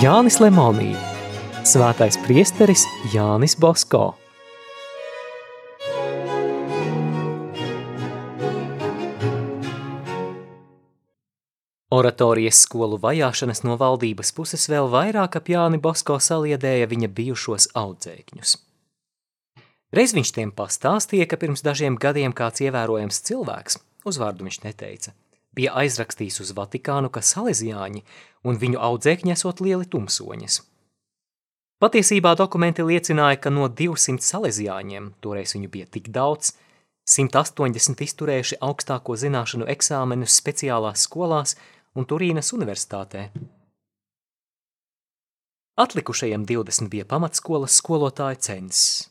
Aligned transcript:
Jānis 0.00 0.38
Lemonī, 0.40 0.94
Svētais 1.68 2.16
priesteris 2.24 2.86
Jānis 3.12 3.52
Bosko. 3.60 4.14
Oratorijas 11.92 12.62
skolu 12.64 12.96
vajāšanas 13.02 13.60
no 13.68 13.76
valdības 13.76 14.32
puses 14.32 14.64
vēl 14.72 14.88
vairāk 14.88 15.36
ap 15.36 15.52
Jāni 15.52 15.76
Bosko 15.76 16.16
saliedēja 16.16 16.88
viņa 16.88 17.12
bijušos 17.20 17.68
audzēkņus. 17.76 18.56
Reiz 19.92 20.16
viņš 20.16 20.32
tiem 20.32 20.56
pastāstīja, 20.56 21.28
ka 21.28 21.36
pirms 21.36 21.60
dažiem 21.60 22.00
gadiem 22.00 22.32
kāds 22.32 22.64
ievērojams 22.64 23.20
cilvēks, 23.28 23.82
uzvārdu 24.08 24.48
viņš 24.48 24.62
neteica, 24.64 25.12
bija 25.56 25.74
aizrakstījis 25.82 26.40
uz 26.44 26.52
Vatikānu, 26.56 27.10
ka 27.12 27.22
salezijāņi 27.24 28.04
un 28.46 28.58
viņu 28.60 28.80
audzēkņi 28.80 29.34
esot 29.34 29.62
lieli 29.64 29.88
tumsoņas. 29.90 30.60
Patiesībā 31.80 32.34
dokumenti 32.36 32.84
liecināja, 32.84 33.38
ka 33.40 33.52
no 33.52 33.68
200 33.72 34.20
salezijāņiem, 34.20 35.14
toreiz 35.24 35.54
viņu 35.56 35.70
bija 35.72 35.86
tik 35.88 36.10
daudz, 36.12 36.52
180 37.08 38.02
izturējuši 38.04 38.58
augstāko 38.60 39.16
zināšanu 39.16 39.66
eksāmenus 39.72 40.36
speciālās 40.42 41.06
skolās 41.08 41.56
un 41.96 42.06
Turīnas 42.06 42.52
universitātē. 42.54 43.30
Atlikušajiem 45.80 46.44
20 46.44 46.92
bija 46.92 47.06
pamatskolas 47.08 47.78
skolotāja 47.80 48.36
censis. 48.36 49.08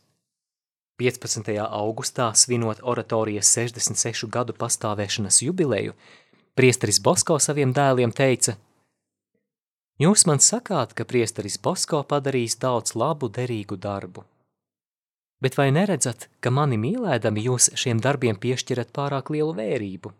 15. 1.00 1.50
augustā, 1.64 2.28
svinot 2.36 2.84
oratorijas 2.84 3.50
66 3.56 4.28
gadu 4.30 4.54
pastāvēšanas 4.54 5.42
jubileju, 5.46 5.96
priesteris 6.60 7.00
Bosko 7.00 7.40
saviem 7.40 7.72
dēliem 7.76 8.12
teica– 8.12 8.60
Jūs 10.00 10.22
man 10.30 10.40
sakāt, 10.40 10.94
ka 10.96 11.04
priesteris 11.04 11.58
Bosko 11.60 11.98
padarīs 12.08 12.54
daudz 12.56 12.94
labu, 12.96 13.28
derīgu 13.36 13.76
darbu. 13.76 14.24
Bet 15.44 15.58
vai 15.60 15.74
neredzat, 15.76 16.30
ka 16.40 16.52
mani 16.56 16.78
mīlēdami 16.80 17.44
jūs 17.44 17.68
šiem 17.76 18.00
darbiem 18.00 18.40
piešķirat 18.40 18.94
pārāk 18.96 19.32
lielu 19.36 19.52
vērību? 19.58 20.12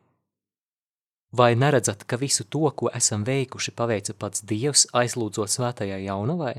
Vai 1.32 1.54
neredzat, 1.56 2.04
ka 2.04 2.20
visu 2.20 2.44
to, 2.44 2.66
ko 2.76 2.92
esam 3.00 3.24
veikuši, 3.24 3.72
paveica 3.72 4.16
pats 4.20 4.44
Dievs, 4.44 4.84
aizlūdzot 4.92 5.54
svētajai 5.54 6.02
jaunavai? 6.10 6.58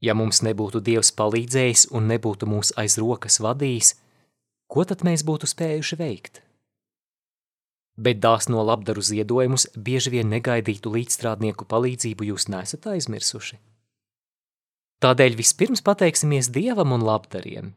Ja 0.00 0.16
mums 0.16 0.40
nebūtu 0.40 0.80
Dievs 0.80 1.12
palīdzējis 1.20 1.90
un 1.92 2.08
nebūtu 2.14 2.48
mūs 2.48 2.72
aiz 2.80 2.96
rokas 2.96 3.42
vadījis, 3.44 3.92
ko 4.72 4.88
tad 4.88 5.04
mēs 5.04 5.26
būtu 5.28 5.52
spējuši 5.52 6.00
veikt? 6.00 6.40
Bet 7.96 8.20
dāsno 8.22 8.62
labdaru 8.64 9.02
ziedojumus 9.04 9.68
bieži 9.76 10.14
vien 10.16 10.30
negaidītu 10.32 10.92
līdzstrādnieku 10.94 11.68
palīdzību 11.68 12.32
jūs 12.32 12.48
nesat 12.52 12.88
aizmirsuši. 12.94 13.58
Tādēļ 15.02 15.36
vispirms 15.36 15.82
pateiksimies 15.82 16.50
Dievam 16.54 16.92
un 16.94 17.02
labdariem. 17.02 17.72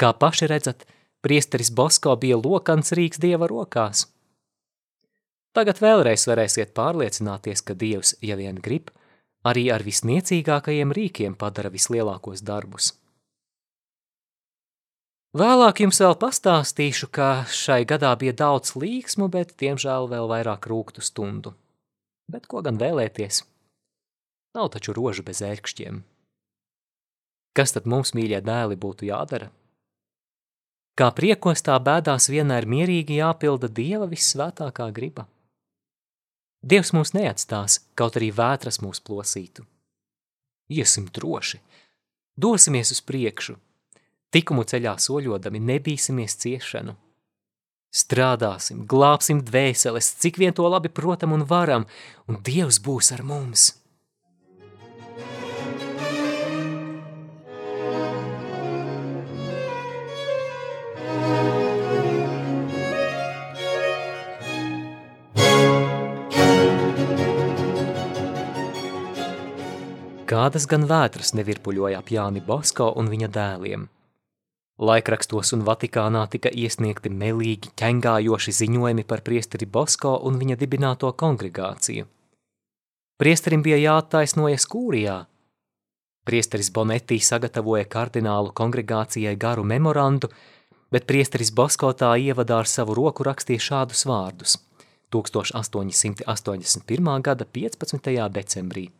Kā 0.00 0.14
paši 0.16 0.48
redzat, 0.48 0.86
priesteris 1.20 1.70
Bosko 1.70 2.14
bija 2.16 2.38
lokans 2.40 2.94
rīks 2.96 3.20
Dieva 3.20 3.48
rokās. 3.50 4.06
Tagad 5.52 5.80
vēlreiz 5.82 6.24
varēsiet 6.28 6.72
pārliecināties, 6.76 7.64
ka 7.66 7.74
Dievs, 7.74 8.14
ja 8.22 8.36
vien 8.38 8.60
grib, 8.62 8.92
arī 9.44 9.68
ar 9.74 9.84
visniecīgākajiem 9.84 10.94
rīkiem 10.94 11.36
padara 11.38 11.70
vislielākos 11.74 12.44
darbus. 12.46 12.92
Vēlāk 15.36 15.82
jums 15.84 15.98
vēl 16.00 16.14
pastāstīšu, 16.16 17.10
ka 17.12 17.44
šai 17.52 17.82
gadā 17.84 18.14
bija 18.16 18.32
daudz 18.32 18.72
līksmu, 18.80 19.28
bet, 19.28 19.52
diemžēl, 19.60 20.08
vēl 20.08 20.24
vairāk 20.30 20.64
rūktu 20.70 21.04
stundu. 21.04 21.52
Bet 22.32 22.46
ko 22.48 22.62
gan 22.64 22.80
vēlēties? 22.80 23.42
Nav 24.56 24.70
taču 24.72 24.94
roža 24.96 25.20
bez 25.26 25.42
ērkšķiem. 25.44 26.00
Kas 27.52 27.76
tad 27.76 27.84
mums, 27.84 28.14
mīļie 28.16 28.40
dēli, 28.40 28.80
būtu 28.80 29.04
jādara? 29.10 29.50
Kā 30.96 31.10
priekos 31.12 31.60
tā 31.60 31.76
bēdās 31.76 32.30
vienmēr 32.32 32.64
mierīgi 32.64 33.20
jāpilda 33.20 33.68
Dieva 33.68 34.08
vissvētākā 34.08 34.88
griba. 34.96 35.28
Dievs 36.64 36.94
mūs 36.96 37.12
neatstās, 37.12 37.82
kaut 37.94 38.16
arī 38.16 38.32
vētras 38.32 38.80
mūs 38.80 39.04
plosītu. 39.04 39.68
Iesim 40.72 41.06
droši, 41.12 41.60
dosimies 42.40 42.96
uz 42.96 43.04
priekšu, 43.04 43.60
Tikumu 44.28 44.66
ceļā 44.68 44.92
soļodami 45.00 45.60
nebīsimies 45.70 46.34
ciešanu. 46.42 46.92
Strādāsim, 47.88 48.82
glābsim 48.84 49.40
dvēseles, 49.40 50.10
cik 50.20 50.36
vien 50.36 50.52
to 50.52 50.68
labi 50.68 50.90
protam 50.92 51.32
un 51.32 51.46
varam, 51.48 51.86
un 52.28 52.36
Dievs 52.44 52.82
būs 52.84 53.14
ar 53.16 53.24
mums. 53.24 53.72
Kādas 70.28 70.68
gan 70.68 70.84
vētras 70.84 71.32
nevirpuļoja 71.32 72.02
ap 72.02 72.10
Jāni 72.12 72.44
Bosko 72.44 72.92
un 73.00 73.08
viņa 73.08 73.32
dēliem– 73.32 73.88
Laikrakstos 74.78 75.50
un 75.56 75.64
Vatikānā 75.66 76.20
tika 76.30 76.52
iesniegti 76.54 77.10
melīgi, 77.10 77.72
ķengājoši 77.80 78.52
ziņojumi 78.60 79.04
par 79.10 79.24
priesteri 79.26 79.66
Bosko 79.66 80.12
un 80.28 80.38
viņa 80.38 80.54
dibināto 80.60 81.10
kongregāciju. 81.18 82.06
Priesterim 83.18 83.64
bija 83.66 83.78
jāattaisnojas 83.82 84.68
kūrijā. 84.70 85.16
Priesteris 86.28 86.70
Bonetī 86.70 87.18
sagatavoja 87.18 87.88
kardinālu 87.90 88.54
kongregācijai 88.54 89.34
garu 89.34 89.66
memorandu, 89.66 90.30
bet 90.94 91.10
priesteris 91.10 91.50
Bosko 91.50 91.90
tā 91.98 92.14
ievadā 92.14 92.62
ar 92.62 92.70
savu 92.70 92.94
roku 92.94 93.26
rakstīja 93.26 93.66
šādus 93.70 94.06
vārdus 94.06 94.60
1881. 95.10 97.22
gada 97.22 97.44
15. 97.44 98.30
decembrī. 98.30 98.90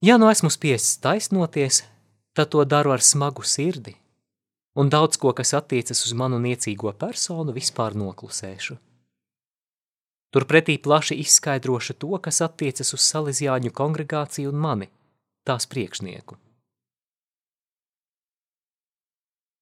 Ja 0.00 0.16
nu 0.16 0.30
esmu 0.32 0.48
spiests 0.48 0.96
taisnoties, 1.04 1.84
tad 2.40 2.48
to 2.48 2.64
daru 2.64 2.94
ar 2.96 3.02
smagu 3.04 3.42
sirdi, 3.44 3.92
un 4.80 4.88
daudz 4.88 5.18
ko, 5.20 5.34
kas 5.36 5.52
attiecas 5.58 6.06
uz 6.06 6.14
manu 6.16 6.38
niecīgo 6.40 6.92
personu, 6.96 7.52
vispār 7.52 7.92
noklusēšu. 8.00 8.78
Turpretī 10.32 10.78
plaši 10.80 11.18
izskaidrošu 11.20 11.98
to, 12.00 12.14
kas 12.24 12.40
attiecas 12.46 12.94
uz 12.96 13.04
Salesiāņu 13.04 13.74
kongregāciju 13.76 14.54
un 14.54 14.62
mani, 14.64 14.88
tās 15.44 15.68
priekšnieku. 15.68 16.38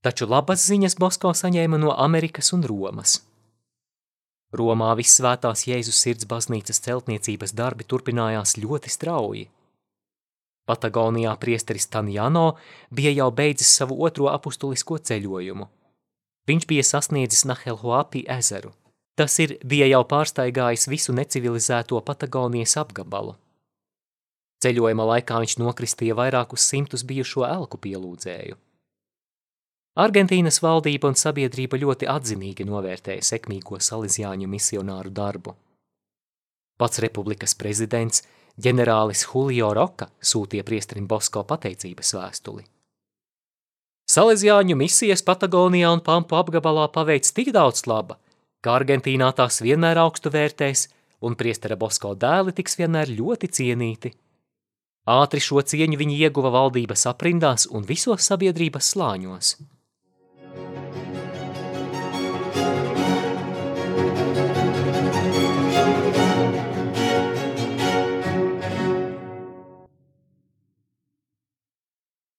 Taču 0.06 0.30
labas 0.30 0.62
ziņas 0.70 0.94
Bosko 1.02 1.34
saņēma 1.34 1.82
no 1.82 1.96
Amerikas 2.06 2.52
un 2.54 2.62
Romas. 2.62 3.18
Romā 4.54 4.94
vissvētās 5.00 5.66
Jēzus 5.66 5.98
sirds 5.98 6.30
baznīcas 6.30 6.78
celtniecības 6.86 7.58
darbi 7.58 7.90
turpinājās 7.90 8.54
ļoti 8.62 8.98
strauji– 9.00 9.48
Patagonijā 10.68 11.32
priesteris 11.40 11.88
Tanjano 11.88 12.58
bija 12.92 13.14
jau 13.16 13.30
beidzis 13.32 13.70
savu 13.80 13.96
otro 14.04 14.28
apustulisko 14.28 14.98
ceļojumu. 15.10 15.64
Viņš 16.48 16.66
bija 16.68 16.84
sasniedzis 16.84 17.46
Nahelhuapi 17.48 18.26
ezeru. 18.36 18.74
Tas 19.16 19.34
ir 19.42 19.56
bija 19.64 19.88
jau 19.88 20.04
pārstaigājis 20.12 20.86
visu 20.92 21.14
necivilizēto 21.16 22.00
Patagonijas 22.04 22.76
apgabalu. 22.84 23.34
Ceļojuma 24.62 25.08
laikā 25.14 25.40
viņš 25.42 25.56
nokristīja 25.62 26.16
vairākus 26.19 26.69
simtus 26.69 27.04
bijušo 27.08 27.46
elku 27.48 27.81
pielūdzēju. 27.81 28.56
Argentīnas 29.98 30.60
valdība 30.62 31.10
un 31.10 31.16
sabiedrība 31.19 31.81
ļoti 31.81 32.06
atzinīgi 32.12 32.66
novērtēja 32.69 33.25
sekmīgo 33.32 33.81
salīzjāņu 33.82 34.50
misionāru 34.50 35.10
darbu. 35.10 35.56
Pats 36.78 37.00
republikas 37.02 37.56
prezidents– 37.58 38.22
ģenerālis 38.64 39.25
Julio 39.28 39.70
Roka 39.76 40.08
sūtīja 40.20 40.66
priesterim 40.66 41.06
Bosko 41.10 41.44
pateicības 41.49 42.14
vēstuli. 42.16 42.64
Salesiāņu 44.08 44.76
misijas 44.81 45.22
Patagonijā 45.22 45.90
un 45.93 46.02
Pampu 46.05 46.38
apgabalā 46.38 46.88
paveic 46.93 47.28
tik 47.37 47.52
daudz 47.52 47.84
laba, 47.87 48.16
ka 48.64 48.78
Argentīnā 48.78 49.31
tās 49.37 49.60
vienmēr 49.62 50.00
augstu 50.05 50.32
vērtēs 50.32 50.88
un 51.20 51.37
priestera 51.37 51.76
Bosko 51.76 52.14
dēli 52.14 52.55
tiks 52.56 52.78
vienmēr 52.81 53.12
ļoti 53.20 53.52
cienīti. 53.60 54.14
Ātri 55.08 55.40
šo 55.40 55.62
cieņu 55.64 55.96
viņi 56.00 56.20
ieguva 56.25 56.52
valdības 56.52 57.06
aprindās 57.12 57.69
un 57.72 57.84
visos 57.88 58.28
sabiedrības 58.32 58.94
slāņos– 58.94 59.56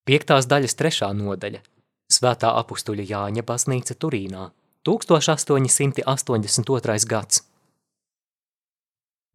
Piektās 0.09 0.47
daļas 0.50 0.73
trešā 0.73 1.13
nodaļa– 1.13 1.59
Svētā 2.15 2.50
apustuļa 2.57 3.03
Jāņa 3.06 3.45
baznīca 3.45 3.94
Turīnā, 3.94 4.50
1882. 4.81 7.06
gads. 7.11 7.45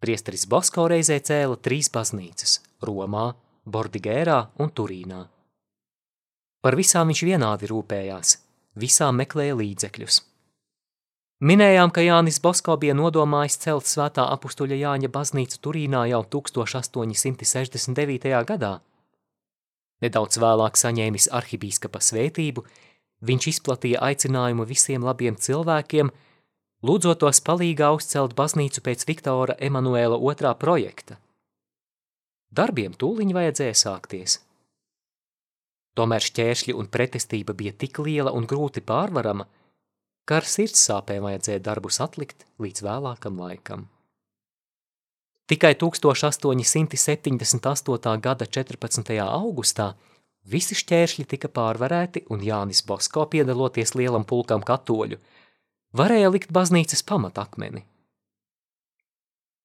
Priesteris 0.02 0.42
Bosko 0.50 0.90
reizē 0.90 1.22
cēla 1.22 1.54
trīs 1.62 1.86
baznīcas– 1.94 2.58
Romā, 2.88 3.38
Bordigērā 3.70 4.50
un 4.58 4.74
Turīnā. 4.74 5.30
Par 6.66 6.74
visām 6.74 7.06
viņš 7.12 7.22
vienādi 7.28 7.70
rūpējās, 7.70 8.42
visām 8.74 9.14
meklēja 9.22 9.54
līdzekļus. 9.60 10.16
Minējām, 11.46 11.94
ka 11.94 12.02
Jānis 12.02 12.42
Bosko 12.42 12.74
bija 12.82 12.98
nodomājis 12.98 13.62
celt 13.62 13.86
svētā 13.86 14.26
apustuļa 14.34 14.74
Jāņa 14.82 15.06
baznīcu 15.14 15.62
Turīnā 15.62 16.10
jau 16.10 16.26
1869. 16.34 18.34
gadā. 18.50 18.82
Nedaudz 20.04 20.36
vēlāk 20.42 20.76
saņēmis 20.76 21.30
arhibīskapa 21.32 22.02
svētību, 22.04 22.64
viņš 23.24 23.50
izplatīja 23.54 24.02
aicinājumu 24.04 24.66
visiem 24.68 25.04
labiem 25.06 25.38
cilvēkiem, 25.40 26.10
lūdzot 26.84 27.22
tos 27.24 27.40
palīgā 27.46 27.88
uzcelt 27.96 28.36
baznīcu 28.36 28.84
pēc 28.84 29.06
Viktora 29.08 29.56
Emanuēla 29.68 30.18
otrā 30.20 30.52
projekta. 30.60 31.16
Darbiem 32.54 32.92
tūliņ 32.94 33.32
vajadzēja 33.34 33.78
sākties. 33.80 34.36
Tomēr 35.98 36.22
šķēršļi 36.26 36.74
un 36.76 36.90
pretestība 36.90 37.54
bija 37.56 37.72
tik 37.78 37.98
liela 38.02 38.34
un 38.34 38.46
grūti 38.50 38.82
pārvarama, 38.84 39.46
ka 40.28 40.40
ar 40.42 40.46
sirds 40.50 40.82
sāpēm 40.88 41.24
vajadzēja 41.24 41.62
darbus 41.64 42.00
atlikt 42.04 42.46
līdz 42.62 42.84
vēlākam 42.86 43.40
laikam. 43.40 43.88
Tikai 45.46 45.74
1878. 45.74 48.20
gada 48.20 48.46
14. 48.46 49.20
augustā 49.20 49.94
visi 50.48 50.74
šķēršļi 50.74 51.24
tika 51.28 51.48
pārvarēti 51.52 52.24
un 52.32 52.40
Jānis 52.40 52.80
Bosko, 52.88 53.26
piedaloties 53.28 53.94
lielam 53.94 54.24
pulkam 54.24 54.62
katoļu, 54.64 55.18
varēja 55.92 56.30
likt 56.32 56.48
baznīcas 56.48 57.02
pamatakmeni. 57.04 57.84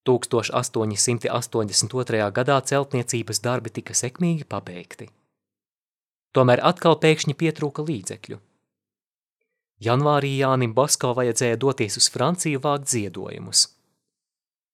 1882. 0.03 2.31
gadā 2.41 2.61
celtniecības 2.73 3.39
darbi 3.39 3.69
tika 3.79 3.93
sekmīgi 3.95 4.43
pabeigti. 4.43 5.07
Tomēr 6.35 6.59
atkal 6.59 6.99
pēkšņi 6.99 7.33
pietrūka 7.39 7.87
līdzekļu. 7.87 8.35
Janvārī 9.79 10.43
Jānim 10.43 10.75
Bosko 10.75 11.15
vajadzēja 11.15 11.55
doties 11.55 11.95
uz 12.03 12.11
Franciju 12.11 12.59
vākt 12.67 12.91
ziedojumus– 12.91 13.63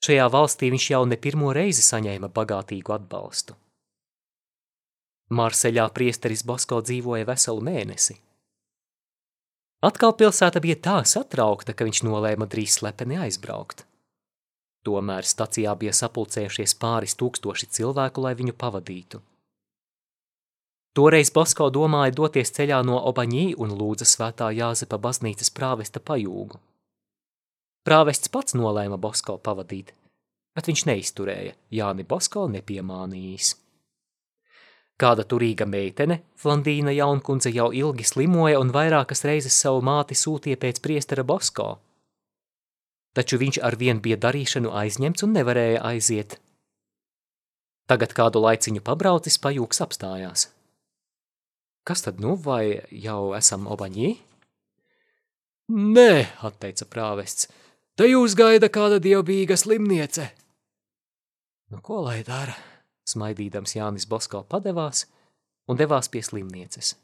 Šajā 0.06 0.26
valstī 0.30 0.70
viņš 0.70 0.90
jau 0.92 1.02
ne 1.10 1.18
pirmo 1.18 1.50
reizi 1.56 1.82
saņēma 1.82 2.30
bagātīgu 2.34 2.94
atbalstu. 2.94 3.56
Marseļā 5.34 5.88
priesteris 5.96 6.44
Bosko 6.46 6.84
dzīvoja 6.86 7.26
veselu 7.26 7.64
mēnesi. 7.66 8.20
Atkal 9.86 10.14
pilsēta 10.20 10.62
bija 10.62 10.78
tā 10.88 11.00
satraukta, 11.10 11.74
ka 11.74 11.88
viņš 11.88 12.04
nolēma 12.06 12.46
drīz 12.50 12.78
slepeni 12.78 13.18
aizbraukt. 13.26 13.88
Tomēr 14.86 15.26
stacijā 15.26 15.74
bija 15.82 15.96
sapulcējušies 15.98 16.76
pāris 16.82 17.18
tūkstoši 17.18 17.72
cilvēku, 17.78 18.22
lai 18.22 18.36
viņu 18.38 18.54
pavadītu. 18.62 19.22
Toreiz 20.96 21.34
Bosko 21.34 21.72
domāja 21.74 22.14
doties 22.22 22.54
ceļā 22.56 22.84
no 22.86 23.02
Obaņī 23.10 23.48
un 23.58 23.74
lūdza 23.80 24.06
svētā 24.08 24.52
Jāzepa 24.54 25.02
baznīcas 25.02 25.50
prāvesta 25.58 26.00
pajūgu. 26.00 26.62
Prāvests 27.86 28.32
pats 28.34 28.56
nolēma 28.58 28.98
Bosko 28.98 29.36
pavadīt, 29.46 29.92
bet 30.58 30.66
viņš 30.72 30.82
neizturēja, 30.90 31.54
Jāni 31.70 32.06
Bosko 32.08 32.48
nepiemānījis. 32.50 33.52
Kāda 34.98 35.26
turīga 35.28 35.68
meitene, 35.68 36.22
Flandīna 36.40 36.94
jaunkundze 36.96 37.52
jau 37.52 37.68
ilgi 37.76 38.08
slimoja 38.08 38.62
un 38.64 38.72
vairākas 38.74 39.26
reizes 39.28 39.58
savu 39.60 39.84
māti 39.86 40.16
sūtīja 40.18 40.58
pēc 40.62 40.80
priestera 40.82 41.26
Bosko. 41.28 41.76
Taču 43.16 43.38
viņš 43.40 43.60
ar 43.68 43.78
vien 43.80 44.00
bija 44.02 44.18
darīšanu 44.24 44.72
aizņemts 44.72 45.26
un 45.28 45.36
nevarēja 45.36 45.84
aiziet. 45.92 46.38
Tagad 47.86 48.16
kādu 48.18 48.42
laiciņu 48.42 48.82
pabraucis 48.82 49.38
pajūgs 49.44 49.84
apstājās. 49.86 50.48
Kas 51.86 52.02
tad 52.02 52.18
nu, 52.24 52.34
vai 52.34 52.82
jau 52.90 53.36
esam 53.38 53.68
obaņī? 53.70 54.16
Nē, 55.76 56.10
atteica 56.48 56.88
prāvests, 56.90 57.52
Te 57.96 58.10
jūs 58.10 58.34
gaida 58.36 58.68
kāda 58.68 58.98
dievbijīga 59.00 59.56
slimniece. 59.56 60.26
Nu, 61.72 61.80
ko 61.80 62.02
lai 62.04 62.26
dara? 62.28 62.52
Smaidīdams 63.08 63.78
Jānis 63.78 64.04
Bosko 64.12 64.42
padevās 64.52 65.06
un 65.72 65.80
devās 65.80 66.10
pie 66.12 66.20
slimnieces. 66.28 66.98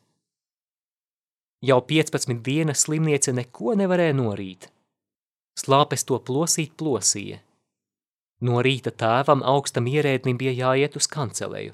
Jau 1.63 1.77
15 1.87 2.41
dienas 2.43 2.83
slimniece 2.83 3.31
neko 3.31 3.77
nevarēja 3.79 4.17
norīt. 4.17 4.67
Slāpes 5.61 6.03
to 6.09 6.19
plosīt 6.27 6.73
plosīja. 6.75 7.39
No 8.43 8.59
rīta 8.65 8.91
tēvam 8.91 9.45
augstam 9.47 9.87
ierēdnim 9.87 10.35
bija 10.41 10.51
jāiet 10.57 10.97
uz 10.99 11.07
kanceleju. 11.07 11.71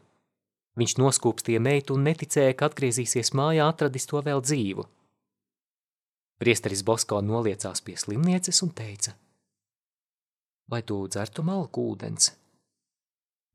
Viņš 0.77 0.97
noskūpstīja 1.01 1.63
meitu 1.63 1.97
un 1.97 2.05
neticēja, 2.05 2.53
ka 2.53 2.69
atgriezīsies 2.69 3.33
mājā 3.33 3.65
atradis 3.65 4.05
to 4.05 4.21
vēl 4.21 4.45
dzīvu. 4.45 4.85
Priesteris 6.37 6.83
Bosko 6.85 7.21
noliecās 7.25 7.81
pie 7.81 7.95
slimnieces 7.97 8.61
un 8.65 8.73
teica: 8.77 9.15
Vai 10.69 10.83
tu 10.83 10.99
dzertu 11.07 11.43
malku 11.47 11.87
ūdens? 11.93 12.33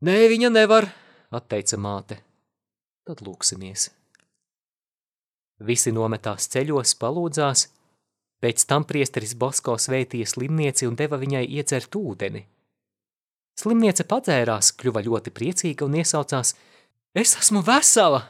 Nē, 0.02 0.17
viņa 0.32 0.49
nevar, 0.50 0.88
atteica 1.31 1.79
māte. 1.79 2.19
Tad 3.06 3.23
lūksimies. 3.23 3.90
Visi 5.62 5.93
nometās 5.94 6.49
ceļos, 6.50 6.96
palūdzās, 6.99 7.69
pēc 8.43 8.64
tam 8.67 8.87
priesteris 8.88 9.37
Bosko 9.38 9.76
sveitīja 9.78 10.26
slimnieci 10.26 10.88
un 10.88 10.99
deva 10.99 11.20
viņai 11.23 11.44
iedzert 11.46 11.94
ūdeni. 11.94 12.43
Slimniece 13.62 14.08
padzērās, 14.08 14.73
kļuva 14.81 15.05
ļoti 15.06 15.31
priecīga 15.31 15.87
un 15.87 16.00
iesaucās: 16.00 16.56
Es 17.14 17.37
esmu 17.38 17.62
vesela! 17.62 18.25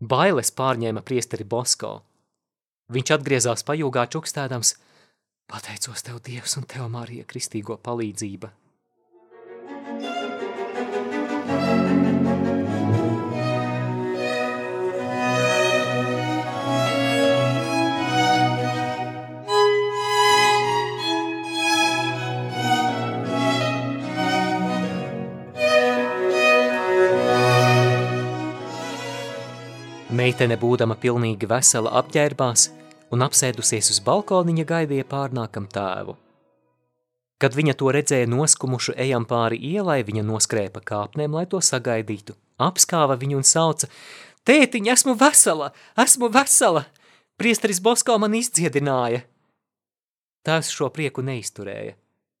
Bailes 0.00 0.50
pārņēma 0.54 1.04
priesteri 1.06 1.44
Bosko. 1.44 1.98
Viņš 2.88 3.10
atgriezās 3.18 3.66
pajūgā 3.68 4.06
čukstēdams, 4.08 4.70
pateicos 5.52 6.06
tev 6.06 6.22
Dievs 6.24 6.56
un 6.56 6.64
tev 6.64 6.86
Marija 6.88 7.26
kristīgo 7.28 7.76
palīdzība. 7.84 8.48
Meitene, 30.08 30.56
būdama 30.56 30.96
pilnīgi 30.98 31.46
vesela, 31.52 31.92
apģērbās 32.00 32.77
un 33.14 33.24
apsēdusies 33.26 33.90
uz 33.94 34.00
balkoniņa 34.04 34.64
gaidīja 34.68 35.06
pārnākam 35.08 35.68
tēvu. 35.72 36.16
Kad 37.38 37.54
viņa 37.54 37.74
to 37.78 37.92
redzēja 37.94 38.26
noskumušu 38.26 38.96
ejam 38.98 39.26
pāri 39.28 39.60
ielai, 39.72 40.00
viņa 40.06 40.24
noskrēja 40.26 40.72
pa 40.74 40.82
kāpnēm, 40.82 41.36
lai 41.38 41.44
to 41.46 41.60
sagaidītu, 41.62 42.34
apskāva 42.58 43.14
viņu 43.20 43.38
un 43.38 43.46
sauca, 43.46 43.86
Tētiņ, 44.48 44.86
esmu 44.94 45.12
vesela, 45.20 45.74
esmu 46.00 46.30
vesela! 46.32 46.86
Priesteris 47.36 47.82
Bosko 47.84 48.14
man 48.16 48.32
izdziedināja! 48.38 49.20
Tēvs 50.48 50.70
šo 50.72 50.88
prieku 50.94 51.20
neizturēja. 51.20 51.92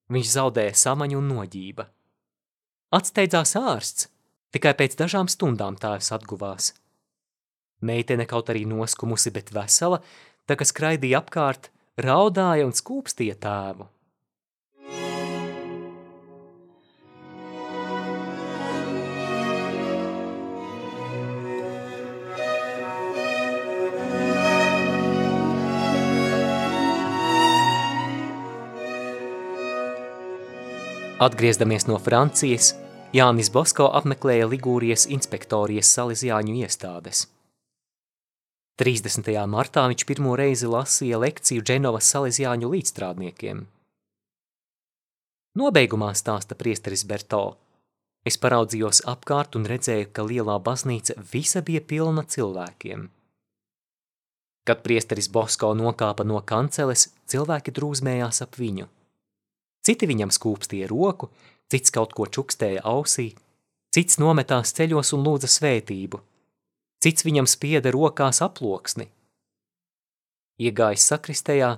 Viņš 0.08 0.30
zaudēja 0.32 0.72
samaņu 0.80 1.18
un 1.20 1.28
noģība. 1.28 1.84
Atsteidzās 2.96 3.52
ārsts, 3.60 4.08
tikai 4.56 4.72
pēc 4.78 4.96
dažām 4.96 5.28
stundām 5.28 5.76
tēvs 5.76 6.08
atguvās. 6.16 6.70
Meitene 7.84 8.24
kaut 8.24 8.48
arī 8.48 8.64
noskumusi, 8.64 9.34
bet 9.36 9.52
vesela, 9.52 10.00
tā 10.48 10.56
kā 10.56 10.64
skraidīja 10.64 11.20
apkārt, 11.20 11.70
raudāja 12.00 12.66
un 12.66 12.74
skūpstīja 12.76 13.36
tēvu. 13.44 13.88
Atgriezdamies 31.18 31.88
no 31.90 31.96
Francijas, 31.98 32.76
Jānis 33.10 33.50
Bosko 33.50 33.88
apmeklēja 33.98 34.46
Ligūrijas 34.52 35.08
inspektorijas 35.10 35.90
Salesiāņu 35.98 36.60
iestādes– 36.62 37.26
30. 38.78 39.26
martā 39.50 39.82
viņš 39.90 40.04
pirmo 40.06 40.36
reizi 40.38 40.68
lasīja 40.70 41.18
lekciju 41.18 41.64
Dženovas 41.66 42.12
salesiāņu 42.12 42.68
līdzstrādniekiem. 42.70 43.64
Nobeigumā 45.58 46.12
stāsta 46.14 46.54
priesteris 46.54 47.02
Berto. 47.02 47.56
Es 48.22 48.38
paraudzījos 48.38 49.00
apkārt 49.10 49.58
un 49.58 49.66
redzēju, 49.66 50.12
ka 50.14 50.22
lielā 50.22 50.60
baznīca 50.62 51.18
visa 51.32 51.64
bija 51.66 51.82
pilna 51.82 52.22
cilvēkiem. 52.22 53.08
Kad 54.62 54.86
priesteris 54.86 55.26
Bosko 55.26 55.72
nokāpa 55.74 56.22
no 56.22 56.38
kanceles, 56.46 57.08
cilvēki 57.26 57.74
drūzmējās 57.74 58.42
ap 58.46 58.62
viņu. 58.62 58.86
citi 59.82 60.06
viņam 60.06 60.30
skūpstīja 60.30 60.86
roku, 60.86 61.32
cits 61.66 61.90
kaut 61.90 62.14
ko 62.14 62.30
čukstēja 62.30 62.86
ausī, 62.86 63.34
cits 63.90 64.22
nometās 64.22 64.70
ceļos 64.70 65.14
un 65.16 65.24
lūdza 65.26 65.50
svētību, 65.50 66.22
cits 67.02 67.26
viņam 67.26 67.48
spieda 67.50 67.92
rokās 67.94 68.42
aploksni. 68.44 69.08
Iegājis 70.58 71.06
sakristējā, 71.12 71.74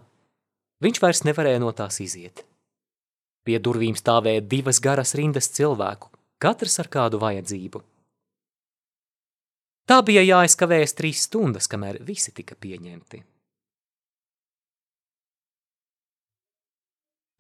viņš 0.80 1.00
vairs 1.02 1.24
nevarēja 1.28 1.60
no 1.60 1.72
tās 1.76 2.00
iziet. 2.00 2.44
Pie 3.44 3.58
durvīm 3.60 3.96
stāvēja 3.96 4.44
divas 4.44 4.80
garas 4.84 5.14
rindas 5.16 5.48
cilvēku, 5.52 6.10
katrs 6.40 6.78
ar 6.80 6.88
kādu 6.92 7.20
vajadzību. 7.20 7.82
Tā 9.88 9.98
bija 10.06 10.22
jāizkavējas 10.22 10.96
trīs 10.96 11.24
stundas, 11.26 11.66
kamēr 11.68 11.98
visi 12.06 12.32
tika 12.36 12.54
pieņemti. 12.54 13.24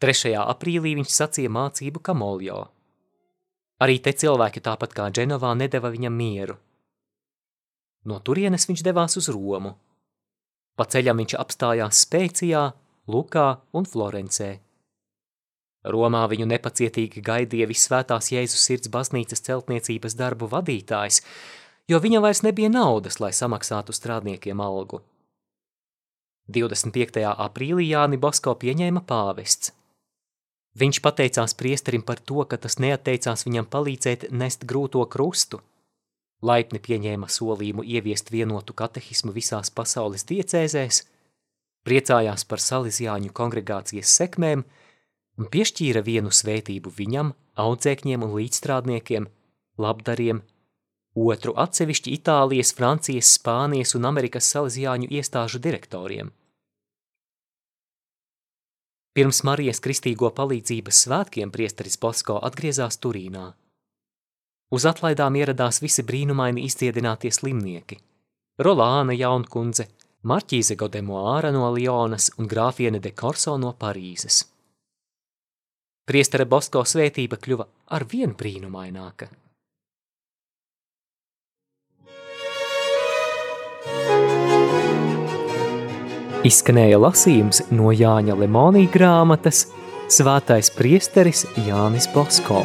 3. 0.00 0.32
aprīlī 0.40 0.94
viņš 0.96 1.12
sacīja 1.12 1.52
mācību 1.52 2.00
Kamoljo. 2.00 2.62
Arī 3.84 3.98
te 4.00 4.14
cilvēki 4.16 4.62
tāpat 4.64 4.96
kā 4.96 5.08
Dženovā 5.12 5.52
nedeva 5.60 5.90
viņam 5.92 6.16
mieru. 6.16 6.56
No 8.08 8.20
turienes 8.24 8.66
viņš 8.68 8.82
devās 8.86 9.16
uz 9.20 9.28
Romu. 9.32 9.74
Pa 10.76 10.86
ceļam 10.88 11.20
viņš 11.20 11.36
apstājās 11.40 12.04
Spēcijā, 12.06 12.64
Lukā 13.10 13.48
un 13.76 13.88
Florencē. 13.88 14.50
Romā 15.84 16.26
viņu 16.28 16.46
nepacietīgi 16.48 17.22
gaidīja 17.24 17.68
visvētās 17.68 18.30
Jēzus 18.32 18.64
sirds 18.68 18.90
baznīcas 18.92 19.40
celtniecības 19.46 20.16
darbu 20.16 20.48
vadītājs, 20.52 21.22
jo 21.88 22.00
viņam 22.00 22.24
vairs 22.26 22.42
nebija 22.44 22.68
naudas, 22.72 23.16
lai 23.20 23.32
samaksātu 23.36 23.96
strādniekiem 23.96 24.60
algu. 24.60 25.00
25. 26.50 27.24
aprīlī 27.30 27.90
Jāni 27.92 28.18
Bosko 28.20 28.56
pieņēma 28.60 29.04
pāvests. 29.08 29.72
Viņš 30.80 31.00
pateicās 31.02 31.56
priesterim 31.58 32.02
par 32.06 32.20
to, 32.20 32.44
ka 32.46 32.58
tas 32.60 32.78
neatteicās 32.82 33.46
viņam 33.46 33.66
palīdzēt 33.70 34.28
nest 34.30 34.66
grūto 34.70 35.02
krustu. 35.10 35.60
Laipni 36.42 36.80
pieņēma 36.80 37.28
solījumu 37.28 37.84
ieviest 37.84 38.30
vienotu 38.32 38.72
katehismu 38.72 39.32
visās 39.36 39.70
pasaules 39.70 40.24
diecēzēs, 40.28 41.02
priecājās 41.84 42.46
par 42.48 42.62
Salīzjāņu 42.64 43.34
kongregācijas 43.36 44.18
sekmēm– 44.20 44.64
un 45.40 45.48
piešķīra 45.48 46.02
vienu 46.04 46.32
svētību 46.34 46.92
viņam, 46.96 47.32
audzēkņiem 47.60 48.26
un 48.26 48.34
līdzstrādniekiem, 48.36 49.28
labdariem, 49.80 50.42
otru 51.16 51.54
atsevišķi 51.64 52.12
Itālijas, 52.18 52.74
Francijas, 52.76 53.32
Spānijas 53.38 53.96
un 53.96 54.08
Amerikas 54.10 54.50
salīzjāņu 54.52 55.08
iestāžu 55.16 55.62
direktoriem. 55.64 56.34
Pirms 59.16 59.40
Marijas 59.42 59.80
kristīgo 59.82 60.30
palīdzības 60.36 61.00
svētkiem 61.06 61.50
priesteris 61.50 61.98
Bosko 61.98 62.36
atgriezās 62.46 63.00
Turīnā. 63.02 63.48
Uz 64.70 64.86
atlaidām 64.86 65.34
ieradās 65.34 65.80
visi 65.82 66.04
brīnumaini 66.06 66.62
izdziedinātie 66.68 67.32
slimnieki– 67.34 67.98
Rolāna 68.60 69.14
Jaunkundze, 69.16 69.86
Marķīze 70.28 70.76
Godemoāra 70.76 71.48
no 71.54 71.70
Lionas 71.72 72.28
un 72.38 72.48
grāfiene 72.48 73.00
de 73.00 73.14
Corso 73.16 73.56
no 73.56 73.72
Parīzes. 73.72 74.42
Priestara 76.04 76.44
Bosko 76.44 76.82
svētība 76.84 77.38
kļuva 77.40 77.66
ar 77.96 78.04
vien 78.10 78.34
brīnumaināka. 78.36 79.30
Izskanēja 86.44 87.00
lasījums 87.00 87.64
no 87.72 87.94
Jāņa 87.96 88.36
Lemonī 88.44 88.86
grāmatas 88.92 89.66
Svētais 90.10 90.72
priesteris 90.74 91.46
Jānis 91.66 92.10
Bosko. 92.12 92.64